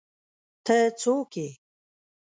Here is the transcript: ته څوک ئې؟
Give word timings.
ته 0.65 0.77
څوک 1.01 1.31
ئې؟ 1.41 1.49